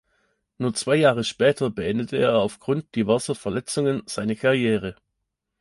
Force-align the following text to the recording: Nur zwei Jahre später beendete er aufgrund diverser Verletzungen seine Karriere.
Nur 0.57 0.73
zwei 0.73 0.95
Jahre 0.95 1.23
später 1.23 1.69
beendete 1.69 2.17
er 2.17 2.33
aufgrund 2.39 2.95
diverser 2.95 3.35
Verletzungen 3.35 4.01
seine 4.07 4.35
Karriere. 4.35 4.95